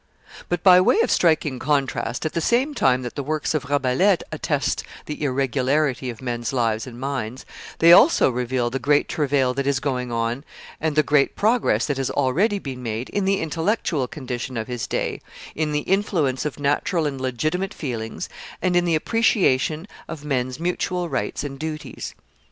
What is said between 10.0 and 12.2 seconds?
on and the great progress that has